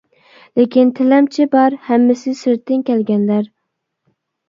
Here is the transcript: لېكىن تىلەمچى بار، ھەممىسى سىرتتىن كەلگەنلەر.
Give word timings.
لېكىن 0.59 0.93
تىلەمچى 1.01 1.47
بار، 1.53 1.77
ھەممىسى 1.91 2.37
سىرتتىن 2.43 2.85
كەلگەنلەر. 2.91 3.51